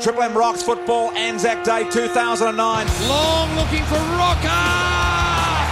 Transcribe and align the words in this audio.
Triple 0.00 0.22
M 0.22 0.32
Rocks 0.32 0.62
football, 0.62 1.12
Anzac 1.12 1.60
Day 1.60 1.84
2009. 1.90 2.46
Long 3.04 3.48
looking 3.52 3.84
for 3.84 4.00
Rocca. 4.16 4.54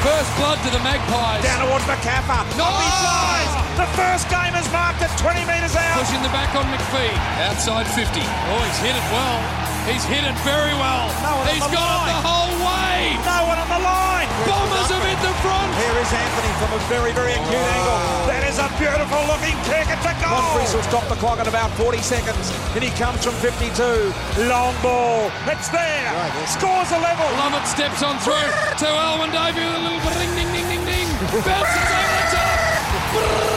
First 0.05 0.29
blood 0.37 0.61
to 0.67 0.71
the 0.75 0.83
Magpies. 0.85 1.41
Down 1.41 1.65
towards 1.65 1.87
McCaffer. 1.89 2.45
Not 2.61 2.77
he 2.77 2.89
flies. 3.01 3.53
The 3.81 3.89
first 3.97 4.29
game 4.29 4.53
is 4.53 4.69
marked 4.69 5.01
at 5.01 5.09
20 5.17 5.47
metres 5.49 5.73
out. 5.79 5.97
Pushing 6.03 6.21
the 6.21 6.35
back 6.35 6.53
on 6.53 6.69
McPhee. 6.69 7.15
Outside 7.47 7.89
50. 7.89 8.21
Oh, 8.21 8.61
he's 8.67 8.81
hit 8.85 8.93
it 8.93 9.07
well. 9.17 9.39
He's 9.89 10.05
hit 10.05 10.27
it 10.29 10.37
very 10.45 10.77
well. 10.77 11.09
No 11.25 11.39
one 11.41 11.49
on 11.49 11.71
the 11.71 11.73
got 11.73 11.87
line. 11.87 12.11
it 12.11 12.13
the 12.13 12.27
whole 12.27 12.55
way. 12.59 12.99
No 13.23 13.39
one 13.49 13.59
on 13.65 13.71
the 13.71 13.83
line. 13.87 14.29
Bombers 14.45 14.91
have 14.93 15.05
hit 15.09 15.21
the 15.25 15.35
front. 15.41 15.71
Here 15.79 15.97
is 16.03 16.11
Anthony 16.11 16.53
from 16.61 16.71
a 16.75 16.81
very, 16.91 17.13
very 17.17 17.33
acute 17.33 17.55
angle. 17.55 18.22
That 18.63 18.71
is 18.71 18.79
a 18.79 18.95
beautiful 18.95 19.19
looking 19.27 19.59
kick. 19.67 19.91
It's 19.91 20.07
a 20.07 20.15
goal. 20.23 20.39
Monfries 20.39 20.71
will 20.71 20.87
stop 20.87 21.03
the 21.09 21.17
clock 21.17 21.41
at 21.41 21.49
about 21.49 21.71
40 21.75 21.99
seconds. 21.99 22.55
Then 22.75 22.83
he 22.83 22.91
comes 22.95 23.25
from 23.25 23.35
52. 23.35 23.75
Long 24.47 24.75
ball. 24.79 25.33
It's 25.51 25.69
there. 25.69 26.15
Scores 26.47 26.95
a 26.95 27.01
level. 27.03 27.27
Lovett 27.43 27.67
steps 27.67 28.07
on 28.07 28.23
through 28.23 28.39
to 28.79 28.87
Alwyn 28.87 29.35
Davey 29.35 29.67
with 29.67 29.75
a 29.75 29.83
little 29.83 29.99
bit 29.99 30.15
ding, 30.15 30.31
ding, 30.39 30.51
ding, 30.55 30.69
ding, 30.71 30.85
ding. 30.87 31.09
Bounces 31.43 31.91
over 31.91 32.15
the 32.15 33.47
top. 33.51 33.52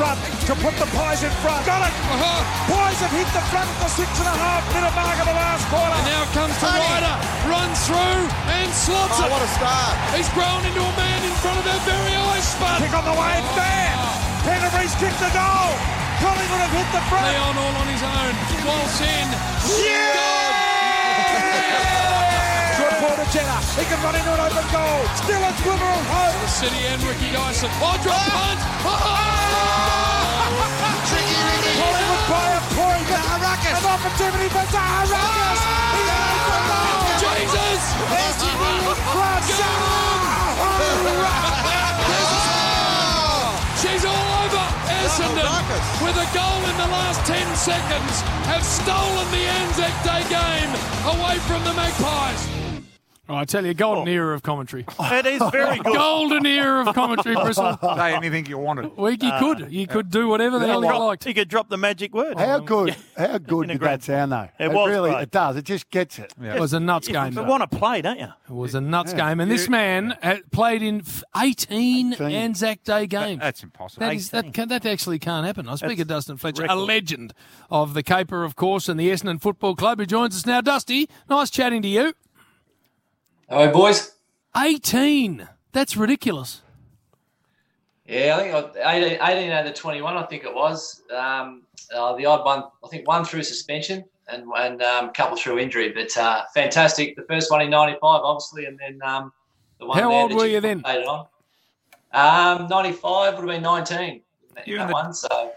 Front 0.00 0.16
to 0.48 0.56
put 0.64 0.72
the 0.80 0.88
Pies 0.96 1.20
in 1.20 1.32
front. 1.44 1.60
Got 1.68 1.84
it. 1.84 1.92
Uh-huh. 1.92 2.40
Pies 2.72 2.96
have 3.04 3.12
hit 3.12 3.28
the 3.36 3.44
front 3.52 3.68
at 3.68 3.78
the 3.84 3.90
six 3.92 4.08
and 4.16 4.32
a 4.32 4.36
half 4.40 4.64
minute 4.72 4.94
mark 4.96 5.12
of 5.20 5.28
the 5.28 5.36
last 5.36 5.68
quarter. 5.68 5.92
And 5.92 6.06
now 6.08 6.24
it 6.24 6.32
comes 6.32 6.56
to 6.56 6.66
Ryder. 6.72 7.16
Runs 7.44 7.76
through 7.84 8.20
and 8.48 8.72
slots 8.72 9.20
Oh, 9.20 9.28
it. 9.28 9.28
what 9.28 9.44
a 9.44 9.50
start. 9.60 9.92
He's 10.16 10.30
grown 10.32 10.64
into 10.64 10.80
a 10.80 10.94
man 10.96 11.20
in 11.20 11.34
front 11.44 11.60
of 11.60 11.68
their 11.68 11.82
very 11.84 12.16
eyes, 12.16 12.48
Spud. 12.48 12.80
Kick 12.80 12.96
on 12.96 13.04
the 13.04 13.12
way. 13.12 13.44
It's 13.44 13.52
there. 13.52 13.92
Canterbury's 14.48 14.96
kicked 14.96 15.20
the 15.20 15.28
goal. 15.36 15.68
Collingwood 16.24 16.64
have 16.64 16.72
hit 16.72 16.88
the 16.96 17.04
front. 17.12 17.28
Leon 17.28 17.54
all 17.60 17.74
on 17.84 17.88
his 17.92 18.00
own. 18.00 18.32
Waltz 18.64 19.04
in. 19.04 19.28
Good 19.68 20.16
ball 20.16 20.48
to 23.20 23.32
Jenner. 23.36 23.60
He 23.76 23.84
can 23.84 24.00
run 24.00 24.16
into 24.16 24.32
an 24.32 24.40
open 24.40 24.64
goal. 24.72 25.00
Still 25.20 25.42
a 25.44 25.52
glimmer 25.60 25.92
of 25.92 26.04
hope. 26.08 26.36
The 26.40 26.48
City 26.48 26.80
and 26.88 27.00
Ricky 27.04 27.28
Dyson. 27.36 27.68
Oh, 27.76 27.92
ah! 27.92 28.00
drop 28.00 28.24
punt. 28.32 28.60
Oh! 28.80 28.96
Collingwood 31.80 32.24
by 32.32 32.48
a 32.56 32.62
point. 32.72 33.08
An 33.10 33.84
opportunity 33.84 34.48
for 34.48 34.64
Zaharakis. 34.72 35.60
He 35.92 36.02
has 36.08 36.40
the 36.48 36.56
ah! 36.56 36.72
goal. 36.72 37.20
Jesus! 37.20 37.82
She's 43.80 44.04
all 44.04 44.28
over 44.44 44.66
Essendon 45.00 45.64
with 46.04 46.16
a 46.16 46.28
goal 46.36 46.60
in 46.68 46.76
the 46.76 46.88
last 46.92 47.24
10 47.26 47.36
seconds 47.56 48.20
have 48.44 48.64
stolen 48.64 49.26
the 49.32 49.44
Anzac 49.60 49.94
Day 50.04 50.22
game 50.28 50.72
away 51.16 51.38
from 51.48 51.64
the 51.64 51.72
Magpies. 51.72 52.59
Oh, 53.30 53.36
I 53.36 53.44
tell 53.44 53.64
you, 53.64 53.74
golden 53.74 54.08
oh. 54.08 54.10
era 54.10 54.34
of 54.34 54.42
commentary. 54.42 54.84
It 55.00 55.26
is 55.26 55.42
very 55.52 55.78
good. 55.84 55.94
Golden 55.94 56.46
era 56.46 56.86
of 56.86 56.94
commentary, 56.94 57.34
Bristol. 57.42 57.78
Say 57.80 58.14
anything 58.14 58.46
you 58.46 58.58
wanted. 58.58 58.96
Well, 58.96 59.12
you 59.12 59.28
uh, 59.28 59.38
could. 59.38 59.72
You 59.72 59.86
could 59.86 60.10
do 60.10 60.28
whatever 60.28 60.58
the 60.58 60.66
hell 60.66 60.82
you 60.82 60.98
liked. 60.98 61.26
You 61.26 61.34
could 61.34 61.48
drop 61.48 61.68
the 61.68 61.76
magic 61.76 62.12
word. 62.12 62.38
How 62.38 62.56
um, 62.56 62.64
good? 62.64 62.96
How 63.16 63.38
good 63.38 63.64
In 63.64 63.70
a 63.70 63.74
did 63.74 63.80
grand- 63.80 64.00
that 64.00 64.04
sound, 64.04 64.32
though? 64.32 64.48
It 64.58 64.72
was 64.72 64.88
really, 64.88 65.10
great. 65.10 65.22
it 65.22 65.30
does. 65.30 65.56
It 65.56 65.64
just 65.64 65.90
gets 65.90 66.18
it. 66.18 66.32
It 66.42 66.58
was 66.58 66.72
a 66.72 66.80
nuts 66.80 67.06
game. 67.06 67.34
You 67.34 67.44
want 67.44 67.70
to 67.70 67.76
play, 67.78 68.02
don't 68.02 68.18
you? 68.18 68.28
It 68.48 68.52
was 68.52 68.74
a 68.74 68.80
nuts 68.80 69.12
game, 69.12 69.38
and 69.38 69.50
this 69.50 69.68
man 69.68 70.16
had 70.22 70.50
played 70.50 70.82
in 70.82 71.02
18 71.36 72.14
18. 72.14 72.30
Anzac 72.30 72.82
Day 72.82 73.06
games. 73.06 73.40
That's 73.40 73.62
impossible. 73.62 74.06
That, 74.06 74.14
is, 74.14 74.30
that, 74.30 74.52
can, 74.52 74.68
that 74.68 74.86
actually 74.86 75.18
can't 75.18 75.46
happen. 75.46 75.68
I 75.68 75.76
speak 75.76 75.98
That's 75.98 76.00
of 76.02 76.08
Dustin 76.08 76.36
Fletcher, 76.36 76.66
a 76.68 76.74
legend 76.74 77.34
of 77.70 77.94
the 77.94 78.02
Caper, 78.02 78.44
of 78.44 78.56
course, 78.56 78.88
and 78.88 78.98
the 78.98 79.10
Essendon 79.10 79.40
Football 79.40 79.76
Club, 79.76 79.98
who 79.98 80.06
joins 80.06 80.36
us 80.36 80.46
now. 80.46 80.60
Dusty, 80.60 81.08
nice 81.28 81.50
chatting 81.50 81.82
to 81.82 81.88
you. 81.88 82.14
Hello, 83.50 83.68
boys. 83.72 84.12
18. 84.56 85.48
That's 85.72 85.96
ridiculous. 85.96 86.62
Yeah, 88.06 88.36
I 88.36 88.62
think 88.62 88.76
18, 89.18 89.18
18 89.20 89.50
out 89.50 89.66
of 89.66 89.74
21, 89.74 90.16
I 90.16 90.22
think 90.26 90.44
it 90.44 90.54
was. 90.54 91.02
Um, 91.12 91.64
uh, 91.92 92.14
the 92.14 92.26
odd 92.26 92.44
one, 92.44 92.62
I 92.84 92.88
think 92.88 93.08
one 93.08 93.24
through 93.24 93.42
suspension 93.42 94.04
and, 94.28 94.44
and 94.56 94.80
um, 94.82 95.08
a 95.08 95.12
couple 95.12 95.36
through 95.36 95.58
injury. 95.58 95.90
But 95.92 96.16
uh, 96.16 96.42
fantastic. 96.54 97.16
The 97.16 97.22
first 97.22 97.50
one 97.50 97.60
in 97.60 97.70
95, 97.70 98.00
obviously, 98.02 98.66
and 98.66 98.78
then 98.78 99.00
um, 99.02 99.32
the 99.80 99.86
one 99.86 99.98
How 99.98 100.10
there 100.10 100.18
old 100.20 100.32
were 100.32 100.46
you 100.46 100.60
then? 100.60 100.84
On. 100.84 101.26
Um, 102.12 102.68
95 102.68 103.34
would 103.34 103.48
have 103.48 103.56
been 103.56 103.62
19. 103.62 104.22
That, 104.54 104.68
You 104.68 104.76
that 104.76 104.82
and 104.82 104.90
the- 104.90 104.94
one, 104.94 105.12
so. 105.12 105.52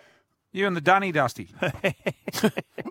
You 0.53 0.67
and 0.67 0.75
the 0.77 0.81
Dunny 0.81 1.11
Dusty. 1.11 1.49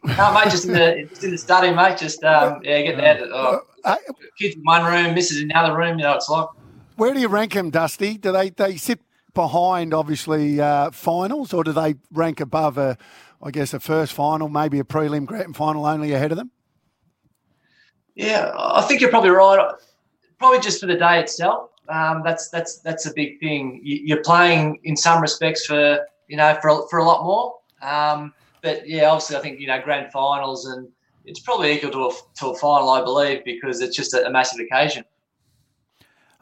No, 0.05 0.35
mate, 0.35 0.51
just 0.51 0.65
in 0.65 0.73
the, 0.73 1.07
just 1.09 1.23
in 1.23 1.31
the 1.31 1.39
study, 1.39 1.71
mate. 1.73 1.97
Just, 1.97 2.25
um, 2.25 2.61
yeah, 2.65 2.83
get 2.83 2.97
that. 2.97 3.23
Oh, 3.23 3.61
Uh, 3.85 3.97
kids 4.37 4.57
in 4.57 4.63
one 4.63 4.85
room, 4.85 5.15
missus 5.15 5.41
in 5.41 5.49
the 5.49 5.57
other 5.57 5.77
room, 5.77 5.99
you 5.99 6.05
know, 6.05 6.15
it's 6.15 6.29
like. 6.29 6.49
where 6.97 7.15
do 7.15 7.21
you 7.21 7.29
rank 7.29 7.53
them, 7.55 7.71
Dusty? 7.71 8.19
Do 8.19 8.33
they 8.33 8.51
they 8.51 8.77
sit 8.77 8.99
behind, 9.35 9.95
obviously, 9.95 10.61
uh, 10.61 10.91
finals, 10.91 11.53
or 11.53 11.63
do 11.63 11.73
they 11.73 11.95
rank 12.13 12.41
above 12.41 12.79
a, 12.79 12.99
I 13.43 13.51
guess, 13.53 13.73
a 13.75 13.81
first 13.81 14.13
final, 14.13 14.49
maybe 14.49 14.81
a 14.81 14.85
prelim 14.85 15.25
grand 15.25 15.55
final 15.57 15.87
only 15.87 16.13
ahead 16.13 16.33
of 16.33 16.39
them? 16.39 16.51
Yeah, 18.17 18.53
I 18.57 18.83
think 18.83 19.01
you're 19.01 19.11
probably 19.11 19.31
right. 19.31 19.73
Probably 20.39 20.59
just 20.61 20.81
for 20.81 20.87
the 20.87 20.97
day 20.97 21.21
itself. 21.21 21.71
Um, 21.89 22.23
that's 22.25 22.49
that's 22.49 22.79
that's 22.81 23.07
a 23.07 23.13
big 23.15 23.39
thing. 23.39 23.81
You're 23.85 24.23
playing 24.23 24.81
in 24.85 24.97
some 24.97 25.21
respects 25.23 25.67
for 25.67 26.01
you 26.33 26.39
know 26.39 26.57
for 26.63 26.69
a- 26.71 26.89
for 26.89 26.99
a 26.99 27.05
lot 27.05 27.23
more. 27.25 27.59
Um, 27.83 28.33
but 28.63 28.89
yeah, 28.89 29.11
obviously, 29.11 29.37
I 29.37 29.41
think 29.41 29.61
you 29.61 29.67
know 29.67 29.81
grand 29.83 30.11
finals 30.11 30.65
and 30.67 30.89
it's 31.27 31.41
probably 31.41 31.73
equal 31.73 31.91
to 31.91 32.07
a 32.07 32.11
to 32.41 32.47
a 32.49 32.57
final, 32.57 32.89
I 32.89 33.03
believe, 33.05 33.45
because 33.45 33.83
it's 33.83 33.95
just 33.95 34.15
a, 34.15 34.27
a 34.27 34.31
massive 34.31 34.61
occasion. 34.61 35.05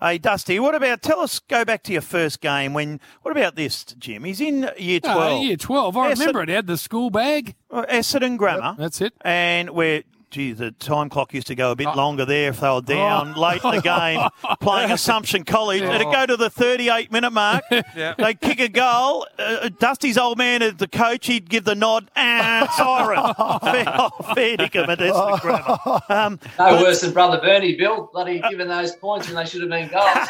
Hey, 0.01 0.17
Dusty, 0.17 0.59
what 0.59 0.75
about, 0.75 1.03
tell 1.03 1.21
us, 1.21 1.41
go 1.41 1.62
back 1.62 1.83
to 1.83 1.93
your 1.93 2.01
first 2.01 2.41
game. 2.41 2.73
When 2.73 3.01
What 3.21 3.33
about 3.37 3.55
this, 3.55 3.84
Jim? 3.99 4.25
He's 4.25 4.41
in 4.41 4.71
year 4.78 4.99
12. 4.99 5.19
Oh, 5.19 5.43
year 5.43 5.56
12. 5.59 5.95
I 5.99 6.09
Yes, 6.09 6.19
remember 6.19 6.43
it. 6.43 6.49
It 6.49 6.55
had 6.55 6.67
the 6.67 6.78
school 6.78 7.11
bag. 7.11 7.55
Essendon 7.71 8.39
Grammar. 8.39 8.77
That's 8.78 9.03
it. 9.03 9.12
And 9.21 9.69
where, 9.69 10.05
gee, 10.30 10.52
the 10.52 10.70
time 10.72 11.08
clock 11.10 11.34
used 11.34 11.46
to 11.48 11.54
go 11.54 11.68
a 11.68 11.70
Oh. 11.72 11.74
bit 11.74 11.94
longer 11.96 12.24
there 12.24 12.50
if 12.50 12.60
they 12.60 12.68
were 12.68 12.80
down 12.80 13.34
late 13.34 13.62
in 13.64 13.74
the 13.76 13.80
game 13.80 14.28
playing 14.60 14.91
Assumption 14.92 15.44
College. 15.44 15.82
It'd 15.82 16.02
go 16.10 16.26
to 16.26 16.36
the 16.36 16.48
38 16.50 17.10
minute 17.12 17.30
mark. 17.32 17.64
Yeah. 17.96 18.14
They 18.16 18.34
kick 18.34 18.60
a 18.60 18.68
goal. 18.68 19.26
Uh, 19.38 19.68
Dusty's 19.80 20.16
old 20.16 20.38
man, 20.38 20.60
the 20.76 20.86
coach, 20.86 21.26
he'd 21.26 21.48
give 21.50 21.64
the 21.64 21.74
nod. 21.74 22.08
Ah, 22.16 22.72
siren. 22.76 23.34
fair, 23.74 24.34
fair 24.34 24.56
dinkum 24.56 24.88
at 24.88 24.98
Essendon 24.98 25.41
Grammar. 25.41 26.00
Um, 26.08 26.38
No 26.58 26.82
worse 26.82 27.00
than 27.00 27.12
brother 27.12 27.41
Bernie, 27.41 27.74
Bill. 27.76 28.08
Bloody 28.12 28.41
giving 28.48 28.68
those 28.68 28.94
points 28.97 29.26
when 29.26 29.36
they 29.36 29.44
should 29.47 29.60
have 29.62 29.70
been 29.70 29.88
goals. 29.88 30.28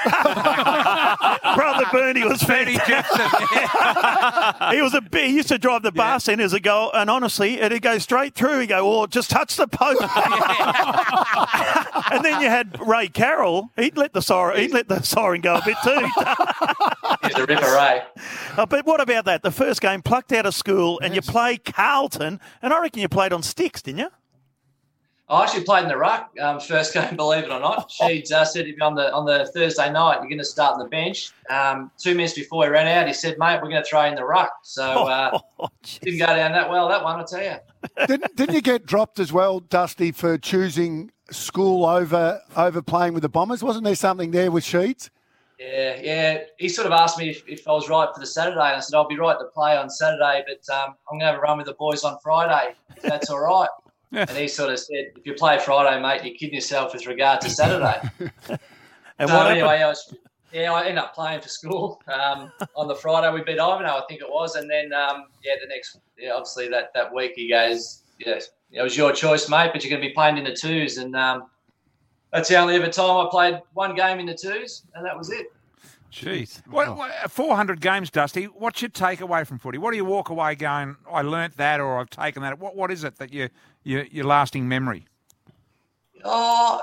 Brother 1.54 1.84
Bernie 1.92 2.24
was 2.24 2.42
Benny 2.42 2.76
fantastic. 2.78 3.48
Jackson. 3.50 4.74
He 4.74 4.82
was 4.82 4.94
a 4.94 5.00
bit, 5.00 5.24
he 5.28 5.36
used 5.36 5.48
to 5.48 5.58
drive 5.58 5.82
the 5.82 5.92
bar 5.92 6.18
in 6.28 6.40
as 6.40 6.52
a 6.52 6.60
goal, 6.60 6.90
and 6.94 7.08
honestly, 7.10 7.60
it'd 7.60 7.82
go 7.82 7.98
straight 7.98 8.34
through. 8.34 8.60
He'd 8.60 8.68
go, 8.68 9.00
oh, 9.02 9.06
just 9.06 9.30
touch 9.30 9.56
the 9.56 9.66
post. 9.68 9.89
and 12.12 12.24
then 12.24 12.40
you 12.40 12.48
had 12.48 12.78
Ray 12.80 13.08
Carroll. 13.08 13.70
He'd 13.76 13.96
let 13.96 14.12
the 14.12 14.22
siren, 14.22 14.60
he'd 14.60 14.72
let 14.72 14.88
the 14.88 15.02
siren 15.02 15.40
go 15.40 15.56
a 15.56 15.62
bit 15.64 15.76
too. 15.82 16.06
He's 17.22 17.34
a 17.36 17.46
ripper, 17.46 17.76
eh? 17.78 18.02
Uh, 18.56 18.66
but 18.66 18.86
what 18.86 19.00
about 19.00 19.24
that? 19.26 19.42
The 19.42 19.50
first 19.50 19.80
game, 19.80 20.02
plucked 20.02 20.32
out 20.32 20.46
of 20.46 20.54
school, 20.54 20.98
and 21.02 21.14
you 21.14 21.22
play 21.22 21.58
Carlton, 21.58 22.40
and 22.62 22.72
I 22.72 22.80
reckon 22.80 23.02
you 23.02 23.08
played 23.08 23.32
on 23.32 23.42
sticks, 23.42 23.82
didn't 23.82 24.00
you? 24.00 24.08
I 25.30 25.44
actually 25.44 25.62
played 25.62 25.84
in 25.84 25.88
the 25.88 25.96
ruck 25.96 26.32
um, 26.41 26.58
first 26.58 26.92
game, 26.94 27.14
believe 27.14 27.44
it 27.44 27.50
or 27.50 27.60
not. 27.60 27.91
She'd 27.91 28.30
uh, 28.32 28.44
said 28.44 28.66
on 28.80 28.96
the 28.96 29.12
on 29.14 29.24
the 29.24 29.46
Thursday 29.54 29.91
night, 29.91 30.16
"You're 30.16 30.28
going 30.28 30.38
to 30.38 30.44
start 30.44 30.74
on 30.74 30.80
the 30.80 30.88
bench." 30.88 31.32
Um, 31.48 31.91
two 31.98 32.14
minutes 32.14 32.34
before 32.34 32.64
he 32.64 32.70
ran 32.70 32.88
out, 32.88 33.06
he 33.06 33.14
said, 33.14 33.38
"Mate, 33.38 33.60
we're 33.62 33.70
going 33.70 33.82
to 33.82 33.88
throw 33.88 34.04
in 34.04 34.16
the 34.16 34.24
ruck." 34.24 34.53
So 34.62 34.82
uh, 35.09 35.38
Oh, 35.60 35.68
didn't 36.00 36.18
go 36.18 36.27
down 36.27 36.53
that 36.53 36.68
well. 36.68 36.88
That 36.88 37.04
one, 37.04 37.21
I 37.21 37.24
tell 37.24 37.42
you. 37.42 38.06
didn't, 38.06 38.34
didn't 38.34 38.54
you 38.54 38.62
get 38.62 38.86
dropped 38.86 39.21
as 39.21 39.32
well, 39.32 39.60
Dusty, 39.60 40.10
for 40.10 40.36
choosing 40.36 41.12
school 41.30 41.86
over 41.86 42.41
over 42.56 42.82
playing 42.82 43.15
with 43.15 43.22
the 43.22 43.28
Bombers? 43.28 43.62
Wasn't 43.62 43.84
there 43.84 43.94
something 43.94 44.32
there 44.32 44.50
with 44.50 44.65
Sheeds? 44.65 45.10
Yeah, 45.60 46.00
yeah. 46.03 46.38
He 46.56 46.71
sort 46.71 46.86
of 46.86 46.92
asked 46.92 47.18
me 47.18 47.28
if, 47.28 47.47
if 47.47 47.68
I 47.68 47.72
was 47.72 47.88
right 47.88 48.09
for 48.12 48.18
the 48.18 48.27
Saturday, 48.27 48.56
and 48.56 48.77
I 48.77 48.80
said 48.80 48.97
I'll 48.97 49.06
be 49.06 49.18
right 49.18 49.38
to 49.38 49.44
play 49.44 49.77
on 49.77 49.91
Saturday, 49.91 50.42
but 50.48 50.74
um, 50.74 50.94
I'm 51.10 51.18
going 51.18 51.21
to 51.21 51.27
have 51.27 51.36
a 51.36 51.41
run 51.41 51.59
with 51.59 51.66
the 51.66 51.74
boys 51.74 52.03
on 52.03 52.18
Friday. 52.22 52.74
If 52.97 53.03
that's 53.03 53.30
all 53.30 53.41
right. 53.41 53.68
And 54.28 54.30
he 54.30 54.48
sort 54.48 54.72
of 54.72 54.78
said, 54.78 55.12
"If 55.16 55.24
you 55.24 55.34
play 55.34 55.59
Friday, 55.59 56.01
mate, 56.03 56.24
you're 56.24 56.34
kidding 56.34 56.54
yourself 56.54 56.92
with 56.92 57.07
regard 57.07 57.41
to 57.42 57.51
Saturday." 57.51 58.01
And 59.21 59.28
so 59.28 59.36
what 59.36 59.51
anyway. 59.51 59.83
I 59.83 59.86
was, 59.86 60.15
yeah, 60.51 60.72
I 60.72 60.80
ended 60.80 60.97
up 60.97 61.15
playing 61.15 61.42
for 61.42 61.48
school 61.48 62.01
um, 62.09 62.51
on 62.74 62.89
the 62.89 62.95
Friday. 62.95 63.30
We 63.33 63.42
beat 63.42 63.59
Ivanhoe, 63.60 63.98
I 63.98 64.03
think 64.09 64.22
it 64.22 64.28
was, 64.28 64.57
and 64.57 64.68
then 64.68 64.95
um, 64.95 65.27
yeah, 65.45 65.57
the 65.60 65.68
next, 65.68 65.98
yeah, 66.18 66.30
obviously 66.30 66.68
that 66.68 66.91
that 66.95 67.15
week 67.15 67.33
he 67.36 67.51
goes, 67.51 68.03
yes, 68.18 68.51
it 68.72 68.83
was 68.83 68.97
your 68.97 69.12
choice, 69.12 69.48
mate, 69.51 69.72
but 69.74 69.84
you're 69.84 69.91
going 69.91 70.03
to 70.03 70.09
be 70.09 70.15
playing 70.15 70.39
in 70.39 70.45
the 70.45 70.54
twos, 70.54 70.97
and 70.97 71.15
um, 71.15 71.51
that's 72.33 72.48
the 72.48 72.56
only 72.56 72.77
ever 72.77 72.89
time 72.89 73.27
I 73.27 73.28
played 73.30 73.60
one 73.74 73.95
game 73.95 74.21
in 74.21 74.27
the 74.27 74.34
twos, 74.34 74.84
and 74.95 75.04
that 75.04 75.16
was 75.16 75.30
it. 75.30 75.53
Jeez. 76.12 76.66
What, 76.66 76.97
what, 76.97 77.30
400 77.30 77.80
games, 77.80 78.10
Dusty. 78.10 78.45
What's 78.45 78.83
your 78.83 78.91
takeaway 78.91 79.47
from 79.47 79.59
footy? 79.59 79.78
What 79.78 79.92
do 79.92 79.97
you 79.97 80.04
walk 80.04 80.28
away 80.28 80.57
going, 80.57 80.97
I 81.10 81.22
learnt 81.22 81.57
that 81.57 81.80
or 81.80 82.01
I've 82.01 82.10
taken 82.10 82.42
that? 82.42 82.59
What 82.59 82.74
What 82.74 82.91
is 82.91 83.04
it 83.04 83.16
that 83.16 83.33
you, 83.33 83.48
you, 83.84 84.07
your 84.10 84.24
lasting 84.24 84.68
memory? 84.68 85.07
Oh, 86.24 86.83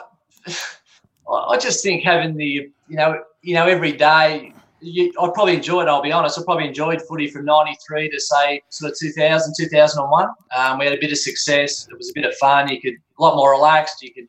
I 1.29 1.57
just 1.57 1.83
think 1.83 2.03
having 2.03 2.37
the, 2.37 2.71
you 2.87 2.95
know, 2.95 3.21
you 3.41 3.53
know, 3.53 3.67
every 3.67 3.91
day, 3.91 4.53
you, 4.79 5.11
I 5.19 5.29
probably 5.33 5.55
enjoyed, 5.55 5.87
I'll 5.87 6.01
be 6.01 6.11
honest, 6.11 6.39
I 6.39 6.43
probably 6.43 6.67
enjoyed 6.67 7.01
footy 7.01 7.27
from 7.27 7.45
93 7.45 8.09
to 8.09 8.19
say 8.19 8.61
sort 8.69 8.91
of 8.91 8.99
2000, 8.99 9.53
2001. 9.57 10.29
Um, 10.55 10.79
we 10.79 10.85
had 10.85 10.93
a 10.93 10.99
bit 10.99 11.11
of 11.11 11.17
success. 11.17 11.87
It 11.89 11.97
was 11.97 12.09
a 12.09 12.13
bit 12.13 12.25
of 12.25 12.35
fun. 12.35 12.69
You 12.69 12.79
could, 12.79 12.93
a 12.93 13.21
lot 13.21 13.35
more 13.35 13.51
relaxed. 13.51 14.01
You 14.01 14.13
could, 14.13 14.27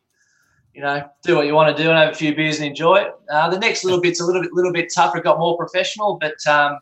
you 0.79 0.85
know, 0.85 1.11
do 1.25 1.35
what 1.35 1.45
you 1.45 1.57
want 1.57 1.77
to 1.77 1.83
do 1.83 1.91
and 1.91 1.99
have 1.99 2.13
a 2.13 2.15
few 2.15 2.33
beers 2.37 2.59
and 2.59 2.69
enjoy 2.69 2.99
it. 2.99 3.13
Uh, 3.29 3.51
the 3.51 3.59
next 3.59 3.83
little 3.83 4.01
bit's 4.01 4.21
a 4.21 4.25
little 4.25 4.41
bit, 4.41 4.53
little 4.53 4.73
bit 4.73 4.93
tougher. 4.95 5.19
It 5.19 5.25
got 5.25 5.41
more 5.41 5.57
professional, 5.57 6.19
but 6.21 6.37
um, 6.47 6.79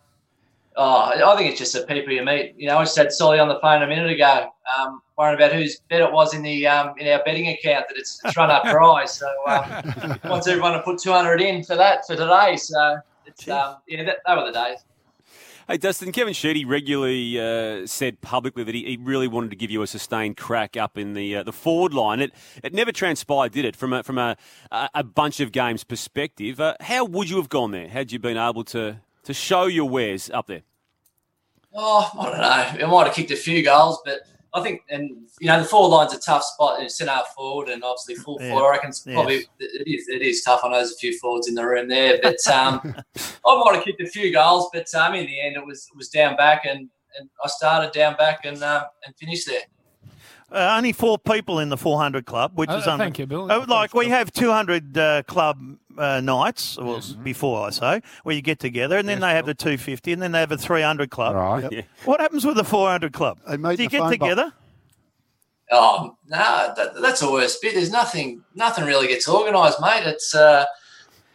oh, 0.76 1.12
I 1.14 1.34
think 1.34 1.48
it's 1.48 1.58
just 1.58 1.72
the 1.72 1.80
people 1.86 2.12
you 2.12 2.22
meet. 2.22 2.54
You 2.58 2.68
know, 2.68 2.76
I 2.76 2.84
just 2.84 2.94
had 2.94 3.10
Solly 3.10 3.38
on 3.38 3.48
the 3.48 3.58
phone 3.60 3.82
a 3.82 3.86
minute 3.86 4.10
ago, 4.10 4.50
um, 4.76 5.00
worrying 5.16 5.36
about 5.36 5.54
whose 5.54 5.80
bet 5.88 6.02
it 6.02 6.12
was 6.12 6.34
in 6.34 6.42
the 6.42 6.66
um, 6.66 6.92
in 6.98 7.08
our 7.08 7.24
betting 7.24 7.48
account 7.48 7.86
that 7.88 7.96
it's, 7.96 8.20
it's 8.22 8.36
run 8.36 8.50
up 8.50 8.64
dry. 8.64 9.06
So 9.08 9.26
um, 9.46 10.20
wants 10.24 10.46
everyone 10.46 10.74
to 10.74 10.82
put 10.82 10.98
two 10.98 11.12
hundred 11.12 11.40
in 11.40 11.64
for 11.64 11.76
that 11.76 12.06
for 12.06 12.16
today. 12.16 12.58
So 12.58 12.98
it's 13.24 13.48
um, 13.48 13.76
yeah, 13.88 14.04
that, 14.04 14.18
that 14.26 14.36
were 14.36 14.44
the 14.44 14.52
days. 14.52 14.84
Hey, 15.68 15.78
Dustin, 15.78 16.12
Kevin 16.12 16.32
Sheedy 16.32 16.64
regularly 16.64 17.40
uh, 17.40 17.88
said 17.88 18.20
publicly 18.20 18.62
that 18.62 18.72
he, 18.72 18.84
he, 18.84 18.96
really 18.98 19.26
wanted 19.26 19.50
to 19.50 19.56
give 19.56 19.68
you 19.68 19.82
a 19.82 19.88
sustained 19.88 20.36
crack 20.36 20.76
up 20.76 20.96
in 20.96 21.14
the 21.14 21.38
uh, 21.38 21.42
the 21.42 21.52
forward 21.52 21.92
line. 21.92 22.20
It 22.20 22.32
it 22.62 22.72
never 22.72 22.92
transpired, 22.92 23.50
did 23.50 23.64
it? 23.64 23.74
From 23.74 23.92
a, 23.92 24.04
from 24.04 24.16
a, 24.16 24.36
a 24.70 25.02
bunch 25.02 25.40
of 25.40 25.50
games 25.50 25.82
perspective, 25.82 26.60
uh, 26.60 26.76
how 26.82 27.04
would 27.04 27.28
you 27.28 27.38
have 27.38 27.48
gone 27.48 27.72
there 27.72 27.88
had 27.88 28.12
you 28.12 28.20
been 28.20 28.36
able 28.36 28.62
to, 28.62 29.00
to 29.24 29.34
show 29.34 29.66
your 29.66 29.88
wares 29.88 30.30
up 30.30 30.46
there? 30.46 30.62
Oh, 31.74 32.12
I 32.16 32.24
don't 32.26 32.38
know. 32.80 32.86
I 32.86 32.88
might 32.88 33.06
have 33.08 33.16
kicked 33.16 33.32
a 33.32 33.36
few 33.36 33.64
goals, 33.64 34.00
but 34.04 34.20
I 34.56 34.62
think, 34.62 34.82
and 34.88 35.10
you 35.38 35.48
know, 35.48 35.60
the 35.60 35.66
four 35.66 35.88
line's 35.88 36.14
a 36.14 36.18
tough 36.18 36.42
spot. 36.42 36.80
And 36.80 36.90
centre 36.90 37.12
forward, 37.34 37.68
and 37.68 37.84
obviously 37.84 38.14
full 38.14 38.38
yeah. 38.40 38.50
forward. 38.50 38.68
I 38.68 38.70
reckon 38.72 38.88
it's 38.88 39.00
probably 39.00 39.46
it 39.58 39.86
is. 39.86 40.08
It 40.08 40.22
is 40.22 40.42
tough. 40.42 40.60
I 40.64 40.68
know 40.68 40.76
there's 40.76 40.92
a 40.92 40.96
few 40.96 41.18
forwards 41.18 41.48
in 41.48 41.54
the 41.54 41.66
room 41.66 41.88
there, 41.88 42.18
but 42.22 42.44
um, 42.48 42.80
I 43.46 43.62
might 43.64 43.74
have 43.74 43.84
kicked 43.84 44.00
a 44.00 44.06
few 44.06 44.32
goals. 44.32 44.70
But 44.72 44.92
um, 44.94 45.14
in 45.14 45.26
the 45.26 45.40
end, 45.40 45.56
it 45.56 45.66
was 45.66 45.86
it 45.92 45.96
was 45.96 46.08
down 46.08 46.36
back, 46.36 46.64
and, 46.64 46.88
and 47.18 47.28
I 47.44 47.48
started 47.48 47.92
down 47.92 48.16
back 48.16 48.44
and 48.44 48.62
um, 48.62 48.84
and 49.04 49.14
finished 49.16 49.46
there. 49.46 49.60
Uh, 50.50 50.74
only 50.76 50.92
four 50.92 51.18
people 51.18 51.58
in 51.58 51.70
the 51.70 51.76
400 51.76 52.24
club, 52.24 52.52
which 52.54 52.70
oh, 52.70 52.78
is 52.78 52.86
un- 52.86 52.98
thank 52.98 53.18
you, 53.18 53.26
Bill. 53.26 53.50
Oh, 53.50 53.64
like 53.66 53.94
we 53.94 54.08
have 54.08 54.32
200 54.32 54.96
uh, 54.96 55.22
club 55.24 55.58
uh, 55.98 56.20
nights, 56.20 56.78
well, 56.78 56.94
yes. 56.94 57.12
before 57.12 57.66
I 57.66 57.70
say, 57.70 58.02
where 58.22 58.34
you 58.34 58.42
get 58.42 58.60
together, 58.60 58.96
and 58.96 59.08
then 59.08 59.18
yes, 59.18 59.28
they 59.28 59.34
have 59.34 59.46
the 59.46 59.54
250, 59.54 60.12
and 60.12 60.22
then 60.22 60.32
they 60.32 60.38
have 60.38 60.52
a 60.52 60.56
300 60.56 61.10
club. 61.10 61.34
Right. 61.34 61.62
Yep. 61.64 61.72
Yeah. 61.72 61.82
What 62.04 62.20
happens 62.20 62.44
with 62.44 62.56
the 62.56 62.64
400 62.64 63.12
club? 63.12 63.40
Do 63.44 63.82
you 63.82 63.88
get 63.88 64.08
together? 64.08 64.44
Box. 64.44 64.56
Oh 65.72 66.16
no, 66.28 66.72
that, 66.76 67.00
that's 67.00 67.20
the 67.20 67.30
worst 67.30 67.60
bit. 67.60 67.74
There's 67.74 67.90
nothing, 67.90 68.42
nothing 68.54 68.84
really 68.84 69.08
gets 69.08 69.28
organised, 69.28 69.80
mate. 69.80 70.04
It's 70.04 70.34
uh, 70.34 70.64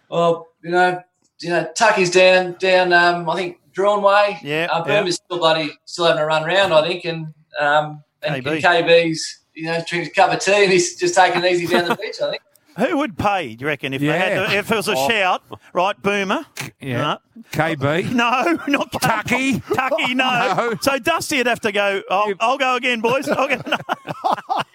well, 0.10 0.48
you 0.64 0.72
know, 0.72 1.02
you 1.42 1.50
know, 1.50 1.70
Tucky's 1.76 2.10
down, 2.10 2.54
down. 2.54 2.94
Um, 2.94 3.30
I 3.30 3.36
think 3.36 3.60
Drawn 3.74 4.02
Way. 4.02 4.40
Yeah, 4.42 4.68
uh, 4.72 4.84
Boom 4.84 5.08
is 5.08 5.16
still 5.16 5.38
bloody, 5.38 5.72
still 5.84 6.06
having 6.06 6.22
a 6.22 6.26
run 6.26 6.46
round, 6.46 6.74
I 6.74 6.88
think, 6.88 7.04
and 7.04 7.34
um, 7.60 8.04
and, 8.24 8.44
KB. 8.44 8.54
and 8.54 8.64
KB's, 8.64 9.40
you 9.54 9.66
know, 9.66 9.82
drinking 9.88 10.12
a 10.12 10.14
cup 10.14 10.34
of 10.34 10.40
tea 10.40 10.64
and 10.64 10.72
he's 10.72 10.96
just 10.98 11.16
taking 11.16 11.44
it 11.44 11.52
easy 11.52 11.68
down 11.68 11.88
the 11.88 11.96
beach. 11.96 12.22
I 12.22 12.32
think. 12.32 12.42
Who 12.78 12.98
would 12.98 13.18
pay? 13.18 13.56
Do 13.56 13.64
you 13.64 13.68
reckon 13.68 13.94
if 13.94 14.02
yeah. 14.02 14.12
they 14.14 14.18
had 14.18 14.48
to, 14.48 14.58
if 14.58 14.72
it 14.72 14.76
was 14.76 14.88
a 14.88 14.94
oh. 14.96 15.10
shout, 15.10 15.44
right? 15.74 16.02
Boomer, 16.02 16.46
yeah. 16.80 17.12
Uh, 17.12 17.18
no. 17.36 17.42
KB, 17.52 18.12
no, 18.14 18.60
not 18.68 18.92
Tucky, 18.94 19.60
Tucky, 19.60 20.16
no. 20.16 20.54
no. 20.58 20.78
So 20.82 20.98
Dusty 20.98 21.38
would 21.38 21.48
have 21.48 21.60
to 21.62 21.72
go. 21.72 22.02
I'll, 22.10 22.34
I'll 22.40 22.58
go 22.58 22.76
again, 22.76 23.02
boys. 23.02 23.28
I'll 23.28 23.48
go. 23.48 23.62
No. 23.68 23.78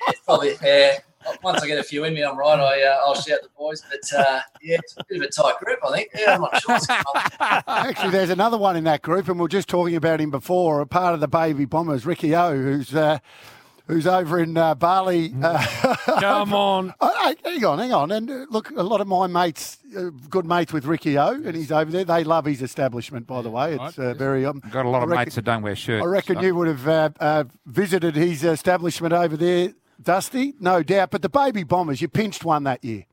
it's 0.09 0.21
probably 0.21 0.55
fair. 0.55 0.99
Once 1.43 1.63
I 1.63 1.67
get 1.67 1.79
a 1.79 1.83
few 1.83 2.05
in 2.05 2.15
me, 2.15 2.23
I'm 2.23 2.37
right. 2.37 2.59
I 2.59 2.83
uh, 2.83 2.99
I'll 3.05 3.15
shout 3.15 3.43
the 3.43 3.49
boys, 3.57 3.83
but 3.91 4.19
uh, 4.19 4.41
yeah, 4.63 4.79
it's 4.79 4.97
a 4.97 5.05
bit 5.09 5.19
of 5.19 5.23
a 5.23 5.31
tight 5.31 5.59
group. 5.59 5.79
I 5.85 5.93
think. 5.93 6.11
Yeah, 6.17 6.35
I'm 6.35 6.41
not 6.41 6.61
sure. 6.61 6.97
Actually, 7.67 8.11
there's 8.11 8.31
another 8.31 8.59
one 8.59 8.77
in 8.77 8.85
that 8.85 9.03
group, 9.03 9.29
and 9.29 9.39
we 9.39 9.45
are 9.45 9.49
just 9.49 9.69
talking 9.69 9.97
about 9.97 10.21
him 10.21 10.31
before. 10.31 10.81
A 10.81 10.87
part 10.87 11.15
of 11.15 11.21
the 11.21 11.29
baby 11.29 11.65
bombers, 11.65 12.07
Ricky 12.07 12.35
O, 12.35 12.57
who's. 12.57 12.95
Uh, 12.95 13.19
who's 13.87 14.07
over 14.07 14.41
in 14.41 14.57
uh, 14.57 14.75
Bali. 14.75 15.33
Uh, 15.43 15.65
Come 16.21 16.53
on. 16.53 16.95
Oh, 17.19 17.35
hang 17.45 17.65
on, 17.65 17.79
hang 17.79 17.93
on. 17.93 18.11
And 18.13 18.31
uh, 18.31 18.47
look, 18.51 18.71
a 18.71 18.83
lot 18.83 19.01
of 19.01 19.07
my 19.07 19.27
mates, 19.27 19.79
uh, 19.97 20.11
good 20.31 20.47
mates 20.47 20.73
with 20.73 20.85
Ricky 20.85 21.19
O, 21.19 21.29
and 21.29 21.55
he's 21.55 21.73
over 21.73 21.91
there. 21.91 22.05
They 22.05 22.25
love 22.25 22.45
his 22.45 22.63
establishment, 22.63 23.27
by 23.27 23.43
the 23.43 23.51
way. 23.51 23.75
It's 23.75 23.99
uh, 23.99 24.15
very. 24.15 24.45
Um, 24.45 24.63
Got 24.71 24.87
a 24.87 24.89
lot 24.89 25.03
of 25.03 25.09
reckon, 25.09 25.25
mates 25.25 25.35
that 25.35 25.45
don't 25.45 25.63
wear 25.63 25.75
shirts. 25.75 26.05
I 26.05 26.09
reckon 26.09 26.37
so. 26.37 26.43
you 26.43 26.55
would 26.55 26.69
have 26.69 27.17
uh, 27.21 27.45
visited 27.65 28.15
his 28.15 28.45
establishment 28.45 29.13
over 29.13 29.37
there, 29.37 29.73
Dusty. 30.03 30.55
No 30.61 30.83
doubt. 30.83 31.11
But 31.11 31.23
the 31.23 31.29
baby 31.29 31.63
bombers, 31.63 32.01
you 32.01 32.09
pinched 32.09 32.45
one 32.45 32.65
that 32.65 32.85
year. 32.85 33.05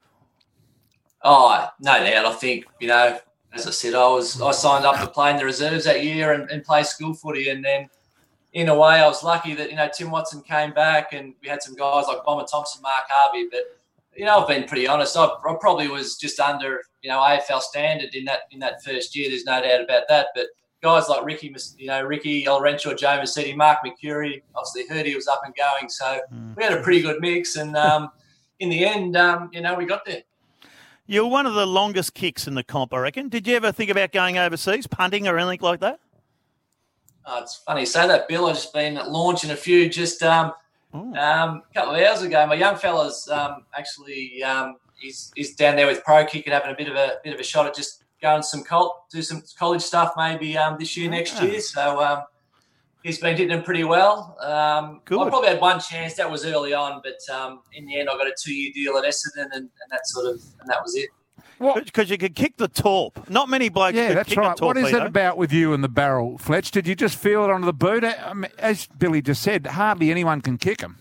Oh, 1.24 1.68
no 1.80 2.00
doubt. 2.00 2.26
I 2.26 2.34
think 2.34 2.66
you 2.80 2.88
know. 2.88 3.20
As 3.56 3.68
I 3.68 3.70
said, 3.70 3.94
I 3.94 4.08
was 4.08 4.42
I 4.42 4.52
signed 4.52 4.84
up 4.84 5.00
to 5.00 5.06
play 5.06 5.30
in 5.30 5.38
the 5.38 5.46
reserves 5.46 5.86
that 5.86 6.04
year 6.04 6.34
and, 6.34 6.50
and 6.50 6.64
play 6.64 6.82
school 6.82 7.14
footy, 7.14 7.50
and 7.50 7.64
then 7.64 7.88
in 8.54 8.70
a 8.70 8.76
way, 8.76 8.96
I 8.96 9.08
was 9.08 9.24
lucky 9.24 9.56
that 9.56 9.70
you 9.70 9.76
know 9.76 9.90
Tim 9.94 10.12
Watson 10.12 10.42
came 10.42 10.72
back, 10.72 11.14
and 11.14 11.34
we 11.42 11.50
had 11.50 11.62
some 11.62 11.76
guys 11.76 12.06
like 12.08 12.24
Bomber 12.24 12.46
Thompson, 12.46 12.82
Mark 12.82 13.04
Harvey. 13.10 13.48
But 13.52 13.62
you 14.16 14.26
know, 14.26 14.40
I've 14.40 14.48
been 14.48 14.66
pretty 14.66 14.88
honest. 14.88 15.18
I, 15.18 15.26
I, 15.26 15.56
probably 15.60 15.88
was 15.88 16.18
just 16.18 16.40
under 16.40 16.82
you 17.02 17.10
know 17.10 17.18
AFL 17.20 17.62
standard 17.62 18.14
in 18.14 18.26
that 18.26 18.42
in 18.52 18.60
that 18.60 18.84
first 18.84 19.16
year. 19.16 19.30
There's 19.30 19.46
no 19.46 19.62
doubt 19.62 19.82
about 19.82 20.04
that. 20.10 20.28
But 20.36 20.48
guys 20.84 21.08
like 21.08 21.26
Ricky, 21.26 21.56
you 21.78 21.88
know 21.88 22.04
Ricky 22.04 22.44
Olarenshaw, 22.44 22.98
Joe 22.98 23.20
Misiti, 23.20 23.56
Mark 23.56 23.80
Mercuri, 23.84 24.42
obviously 24.54 24.86
heard 24.88 25.06
he 25.06 25.16
was 25.16 25.28
up 25.28 25.42
and 25.46 25.56
going. 25.56 25.90
So 25.90 26.20
mm. 26.32 26.56
we 26.56 26.64
had 26.64 26.74
a 26.74 26.82
pretty 26.82 27.02
good 27.02 27.22
mix, 27.22 27.56
and 27.56 27.76
um, 27.76 28.12
in 28.60 28.70
the 28.70 28.86
end, 28.86 29.16
um, 29.16 29.50
you 29.54 29.62
know, 29.62 29.74
we 29.74 29.86
got 29.86 30.06
there. 30.06 30.22
You're 31.08 31.28
one 31.28 31.46
of 31.46 31.54
the 31.54 31.66
longest 31.66 32.14
kicks 32.14 32.48
in 32.48 32.54
the 32.54 32.64
comp, 32.64 32.94
I 32.94 33.00
reckon. 33.00 33.30
Did 33.30 33.48
you 33.48 33.56
ever 33.56 33.72
think 33.72 33.90
about 33.90 34.12
going 34.12 34.38
overseas, 34.38 34.88
punting 34.88 35.28
or 35.28 35.38
anything 35.38 35.60
like 35.62 35.80
that? 35.80 36.00
Oh, 37.26 37.42
it's 37.42 37.56
funny 37.66 37.82
you 37.82 37.86
say 37.86 38.06
that, 38.08 38.28
Bill. 38.28 38.46
I've 38.46 38.56
just 38.56 38.74
been 38.74 38.96
launching 38.96 39.52
a 39.52 39.56
few 39.56 39.90
just 39.90 40.22
um, 40.24 40.52
um, 40.94 41.14
a 41.16 41.64
couple 41.74 41.96
of 41.96 42.02
hours 42.02 42.22
ago. 42.22 42.46
My 42.46 42.56
young 42.56 42.76
fella's 42.76 43.28
um, 43.30 43.66
actually 43.78 44.44
um, 44.44 44.76
he's, 44.98 45.32
he's 45.36 45.56
down 45.56 45.76
there 45.76 45.88
with 45.88 46.04
ProKick 46.04 46.44
and 46.46 46.54
having 46.54 46.72
a 46.72 46.76
bit 46.76 46.90
of 46.90 46.96
a 46.96 47.18
bit 47.24 47.34
of 47.34 47.40
a 47.40 47.44
shot 47.44 47.66
at 47.66 47.76
just 47.76 48.03
going 48.24 48.42
some 48.42 48.64
col- 48.64 49.06
do 49.12 49.22
some 49.22 49.44
college 49.60 49.82
stuff 49.82 50.14
maybe 50.18 50.58
um, 50.58 50.78
this 50.80 50.98
year, 50.98 51.12
next 51.12 51.40
year. 51.44 51.60
So 51.60 52.02
um, 52.02 52.24
he's 53.04 53.20
been 53.20 53.36
hitting 53.36 53.50
them 53.50 53.64
pretty 53.64 53.84
well. 53.84 54.36
Um, 54.40 55.02
I 55.06 55.30
probably 55.30 55.50
had 55.50 55.62
one 55.62 55.80
chance. 55.80 56.16
That 56.16 56.32
was 56.32 56.46
early 56.46 56.74
on, 56.74 57.04
but 57.04 57.36
um, 57.36 57.60
in 57.74 57.86
the 57.86 58.00
end, 58.00 58.10
I 58.10 58.14
got 58.14 58.26
a 58.26 58.34
two-year 58.42 58.72
deal 58.74 58.98
at 58.98 59.04
Essendon, 59.04 59.50
and, 59.52 59.54
and 59.54 59.70
that 59.92 60.08
sort 60.08 60.34
of 60.34 60.42
and 60.62 60.70
that 60.70 60.82
was 60.82 60.96
it. 60.96 61.10
Because 61.86 62.10
you 62.10 62.18
could 62.18 62.36
kick 62.36 62.58
the 62.58 62.68
torp. 62.68 63.30
Not 63.30 63.48
many 63.48 63.70
blokes 63.70 63.96
yeah, 63.96 64.14
that's 64.14 64.36
right. 64.36 64.60
What 64.60 64.76
is 64.76 64.92
it 64.92 65.02
about 65.02 65.38
with 65.38 65.54
you 65.54 65.74
and 65.74 65.84
the 65.84 65.90
barrel, 65.90 66.38
Fletch? 66.38 66.72
Did 66.72 66.88
you 66.88 66.96
just 66.96 67.16
feel 67.16 67.44
it 67.46 67.52
under 67.52 67.66
the 67.66 67.74
boot? 67.74 68.04
I 68.04 68.34
mean, 68.34 68.52
as 68.58 68.88
Billy 68.98 69.22
just 69.22 69.42
said, 69.42 69.68
hardly 69.68 70.12
anyone 70.12 70.42
can 70.42 70.58
kick 70.58 70.80
them. 70.80 70.98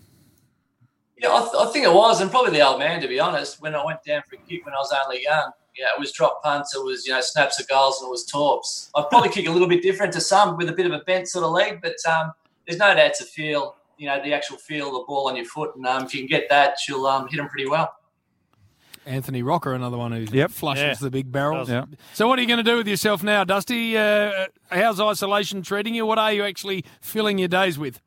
Yeah, 1.17 1.33
I, 1.33 1.39
th- 1.39 1.53
I, 1.57 1.65
think 1.71 1.85
it 1.85 1.93
was, 1.93 2.21
and 2.21 2.29
probably 2.29 2.51
the 2.51 2.65
old 2.65 2.79
man, 2.79 3.01
to 3.01 3.07
be 3.07 3.19
honest. 3.19 3.61
When 3.61 3.75
I 3.75 3.83
went 3.83 4.03
down 4.03 4.23
for 4.29 4.35
a 4.35 4.39
kick 4.39 4.65
when 4.65 4.73
I 4.73 4.77
was 4.77 4.93
only 5.05 5.23
young, 5.23 5.51
yeah, 5.77 5.87
it 5.95 5.99
was 5.99 6.11
drop 6.11 6.41
punts, 6.43 6.75
it 6.75 6.83
was 6.83 7.05
you 7.05 7.13
know 7.13 7.21
snaps 7.21 7.59
of 7.59 7.67
goals, 7.67 8.01
and 8.01 8.07
it 8.07 8.11
was 8.11 8.25
torps. 8.25 8.89
I'd 8.95 9.09
probably 9.09 9.29
kick 9.29 9.47
a 9.47 9.51
little 9.51 9.67
bit 9.67 9.81
different 9.81 10.13
to 10.13 10.21
some 10.21 10.57
with 10.57 10.69
a 10.69 10.73
bit 10.73 10.85
of 10.85 10.91
a 10.91 10.99
bent 10.99 11.27
sort 11.27 11.45
of 11.45 11.51
leg, 11.51 11.79
but 11.81 11.95
um, 12.09 12.31
there's 12.67 12.79
no 12.79 12.93
doubt 12.93 13.13
to 13.15 13.25
feel 13.25 13.75
you 13.97 14.07
know 14.07 14.21
the 14.23 14.33
actual 14.33 14.57
feel 14.57 14.87
of 14.87 14.93
the 14.93 15.03
ball 15.07 15.29
on 15.29 15.35
your 15.35 15.45
foot, 15.45 15.75
and 15.75 15.85
um, 15.85 16.05
if 16.05 16.13
you 16.13 16.21
can 16.21 16.27
get 16.27 16.49
that, 16.49 16.77
you'll 16.87 17.05
um, 17.05 17.27
hit 17.27 17.37
them 17.37 17.47
pretty 17.47 17.69
well. 17.69 17.93
Anthony 19.05 19.43
Rocca, 19.43 19.71
another 19.71 19.97
one 19.97 20.11
who 20.11 20.25
yep. 20.31 20.51
flushes 20.51 20.83
yeah. 20.83 20.93
the 20.99 21.11
big 21.11 21.31
barrels. 21.31 21.69
Yep. 21.69 21.89
So, 22.13 22.27
what 22.27 22.39
are 22.39 22.41
you 22.41 22.47
going 22.47 22.63
to 22.63 22.69
do 22.69 22.77
with 22.77 22.87
yourself 22.87 23.21
now, 23.21 23.43
Dusty? 23.43 23.97
Uh, 23.97 24.47
how's 24.71 24.99
isolation 24.99 25.61
treating 25.61 25.93
you? 25.93 26.05
What 26.05 26.17
are 26.17 26.31
you 26.31 26.43
actually 26.43 26.85
filling 27.01 27.37
your 27.37 27.49
days 27.49 27.77
with? 27.77 27.99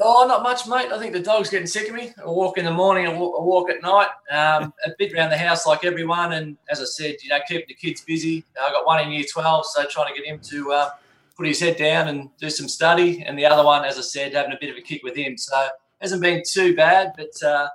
Oh, 0.00 0.26
not 0.28 0.44
much, 0.44 0.66
mate. 0.68 0.92
I 0.92 0.98
think 0.98 1.12
the 1.12 1.20
dog's 1.20 1.50
getting 1.50 1.66
sick 1.66 1.88
of 1.88 1.94
me. 1.94 2.12
I 2.22 2.26
walk 2.26 2.56
in 2.56 2.64
the 2.64 2.70
morning, 2.70 3.06
I 3.06 3.18
walk, 3.18 3.34
I 3.40 3.42
walk 3.42 3.70
at 3.70 3.82
night, 3.82 4.08
um, 4.30 4.72
a 4.86 4.90
bit 4.98 5.12
around 5.12 5.30
the 5.30 5.38
house 5.38 5.66
like 5.66 5.84
everyone. 5.84 6.34
And 6.34 6.56
as 6.70 6.80
I 6.80 6.84
said, 6.84 7.16
you 7.22 7.30
know, 7.30 7.38
keeping 7.48 7.66
the 7.66 7.74
kids 7.74 8.02
busy. 8.02 8.44
I 8.60 8.70
got 8.70 8.86
one 8.86 9.02
in 9.02 9.10
year 9.10 9.24
12, 9.30 9.66
so 9.66 9.84
trying 9.90 10.14
to 10.14 10.20
get 10.20 10.28
him 10.28 10.38
to 10.40 10.72
uh, 10.72 10.90
put 11.36 11.46
his 11.46 11.58
head 11.58 11.76
down 11.76 12.08
and 12.08 12.30
do 12.38 12.48
some 12.48 12.68
study. 12.68 13.24
And 13.24 13.36
the 13.36 13.46
other 13.46 13.64
one, 13.64 13.84
as 13.84 13.98
I 13.98 14.02
said, 14.02 14.34
having 14.34 14.52
a 14.52 14.58
bit 14.60 14.70
of 14.70 14.76
a 14.76 14.82
kick 14.82 15.02
with 15.02 15.16
him. 15.16 15.36
So, 15.36 15.68
hasn't 16.00 16.22
been 16.22 16.42
too 16.46 16.76
bad, 16.76 17.12
but 17.16 17.42
uh, 17.42 17.68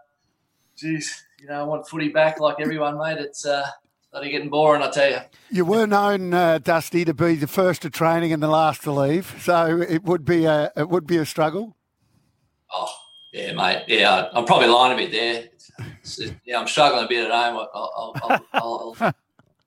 geez, 0.77 1.23
you 1.39 1.47
know, 1.47 1.59
I 1.59 1.63
want 1.63 1.87
footy 1.87 2.09
back 2.09 2.39
like 2.39 2.55
everyone, 2.59 2.97
mate. 2.97 3.17
It's 3.17 3.45
uh, 3.45 3.67
bloody 4.11 4.31
getting 4.31 4.49
boring, 4.49 4.81
I 4.81 4.89
tell 4.89 5.09
you. 5.09 5.19
You 5.51 5.65
were 5.65 5.85
known, 5.85 6.33
uh, 6.33 6.59
Dusty, 6.59 7.03
to 7.05 7.13
be 7.13 7.35
the 7.35 7.47
first 7.47 7.81
to 7.81 7.89
training 7.89 8.31
and 8.31 8.41
the 8.41 8.47
last 8.47 8.83
to 8.83 8.91
leave, 8.91 9.35
so 9.41 9.81
it 9.81 10.03
would 10.03 10.23
be 10.23 10.45
a 10.45 10.71
it 10.77 10.89
would 10.89 11.05
be 11.05 11.17
a 11.17 11.25
struggle. 11.25 11.75
Oh 12.73 12.93
yeah, 13.31 13.53
mate. 13.53 13.83
Yeah, 13.87 14.29
I'm 14.33 14.45
probably 14.45 14.67
lying 14.67 14.93
a 14.93 14.95
bit 14.95 15.11
there. 15.11 15.49
It's, 16.01 16.19
it's, 16.19 16.33
yeah, 16.45 16.59
I'm 16.59 16.67
struggling 16.67 17.05
a 17.05 17.07
bit 17.07 17.25
at 17.25 17.31
home. 17.31 17.67
I'll, 17.73 18.15
I'll, 18.21 18.45
I'll, 18.53 18.95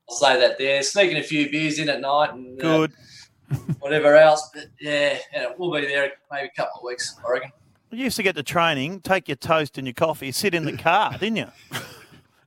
I'll 0.09 0.17
say 0.17 0.39
that 0.39 0.59
there. 0.59 0.83
Sneaking 0.83 1.17
a 1.17 1.23
few 1.23 1.51
beers 1.51 1.79
in 1.79 1.89
at 1.89 2.01
night 2.01 2.33
and 2.33 2.61
uh, 2.61 2.79
Good. 2.79 2.93
whatever 3.81 4.17
else. 4.17 4.51
But 4.55 4.67
yeah, 4.81 5.19
yeah, 5.33 5.47
we'll 5.57 5.73
be 5.73 5.87
there 5.87 6.13
maybe 6.31 6.49
a 6.49 6.57
couple 6.57 6.81
of 6.81 6.85
weeks, 6.85 7.17
I 7.27 7.31
reckon. 7.31 7.51
You 7.91 8.05
used 8.05 8.17
to 8.17 8.23
get 8.23 8.35
to 8.37 8.43
training, 8.43 9.01
take 9.01 9.29
your 9.29 9.37
toast 9.37 9.79
and 9.79 9.87
your 9.87 9.95
coffee, 9.95 10.33
sit 10.33 10.55
in 10.55 10.65
the 10.65 10.77
car, 10.77 11.13
didn't 11.21 11.37
you? 11.37 11.49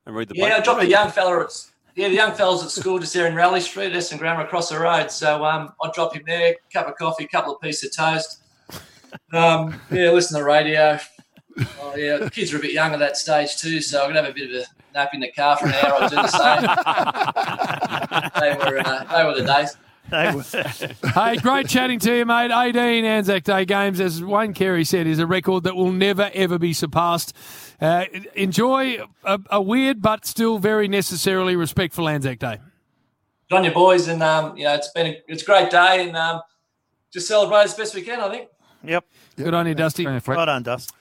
And 0.05 0.15
read 0.15 0.27
the 0.27 0.35
Yeah, 0.35 0.57
I 0.57 0.59
dropped 0.59 0.83
a 0.83 0.87
young 0.87 1.09
fella. 1.11 1.43
At, 1.43 1.51
yeah, 1.95 2.09
the 2.09 2.15
young 2.15 2.33
fella's 2.33 2.63
at 2.63 2.71
school 2.71 2.99
just 2.99 3.13
there 3.13 3.25
in 3.25 3.35
Raleigh 3.35 3.61
Street, 3.61 3.93
Essendon 3.93 4.19
Grammar, 4.19 4.43
across 4.43 4.69
the 4.69 4.79
road. 4.79 5.09
So 5.11 5.43
um, 5.43 5.73
I 5.81 5.89
drop 5.93 6.15
him 6.15 6.23
there, 6.25 6.55
cup 6.71 6.87
of 6.87 6.95
coffee, 6.95 7.27
couple 7.27 7.55
of 7.55 7.61
pieces 7.61 7.97
of 7.97 8.05
toast. 8.05 8.43
Um, 9.31 9.79
yeah, 9.91 10.11
listen 10.11 10.37
to 10.37 10.43
the 10.43 10.47
radio. 10.47 10.99
Oh 11.81 11.95
yeah, 11.95 12.17
the 12.17 12.29
kids 12.29 12.53
are 12.53 12.57
a 12.57 12.61
bit 12.61 12.71
young 12.71 12.93
at 12.93 12.99
that 12.99 13.17
stage 13.17 13.57
too, 13.57 13.81
so 13.81 14.01
I'm 14.01 14.09
gonna 14.09 14.21
have 14.21 14.31
a 14.31 14.33
bit 14.33 14.49
of 14.49 14.55
a 14.61 14.65
nap 14.93 15.13
in 15.13 15.19
the 15.19 15.31
car 15.31 15.57
for 15.57 15.67
an 15.67 15.73
hour. 15.73 15.93
I'll 16.01 16.09
do 16.09 16.15
the 16.15 16.27
same. 16.27 16.61
they 18.39 18.55
were 18.55 18.79
uh, 18.79 19.03
they 19.17 19.23
were 19.25 19.35
the 19.35 19.45
days. 19.45 19.75
Hey, 21.13 21.37
great 21.37 21.67
chatting 21.67 21.99
to 21.99 22.17
you, 22.17 22.25
mate. 22.25 22.51
18 22.51 23.05
Anzac 23.05 23.43
Day 23.43 23.65
games, 23.65 23.99
as 23.99 24.23
Wayne 24.23 24.53
Carey 24.53 24.83
said, 24.83 25.05
is 25.05 25.19
a 25.19 25.27
record 25.27 25.63
that 25.63 25.75
will 25.75 25.91
never, 25.91 26.31
ever 26.33 26.57
be 26.57 26.73
surpassed. 26.73 27.35
Uh, 27.79 28.05
enjoy 28.33 28.99
a, 29.23 29.39
a 29.51 29.61
weird 29.61 30.01
but 30.01 30.25
still 30.25 30.57
very 30.57 30.87
necessarily 30.87 31.55
respectful 31.55 32.09
Anzac 32.09 32.39
Day. 32.39 32.57
Good 33.49 33.57
on 33.57 33.63
you 33.63 33.71
boys, 33.71 34.07
and 34.07 34.23
um, 34.23 34.57
you 34.57 34.63
know 34.63 34.73
it's 34.73 34.89
been 34.89 35.07
a, 35.07 35.21
it's 35.27 35.43
a 35.43 35.45
great 35.45 35.69
day, 35.69 36.07
and 36.07 36.17
um, 36.17 36.41
just 37.11 37.27
celebrate 37.27 37.63
as 37.63 37.73
best 37.73 37.95
we 37.95 38.01
can. 38.01 38.19
I 38.19 38.29
think. 38.29 38.49
Yep. 38.83 39.05
Good 39.35 39.53
on 39.53 39.67
you, 39.67 39.75
Dusty. 39.75 40.05
Been 40.05 40.15
a 40.15 40.21
flex. 40.21 40.37
Well 40.37 40.45
done, 40.45 40.63
Dust. 40.63 40.93